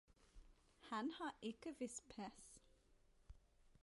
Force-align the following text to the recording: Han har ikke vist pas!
Han 0.89 1.11
har 1.11 1.33
ikke 1.41 1.73
vist 1.79 2.03
pas! 2.15 2.59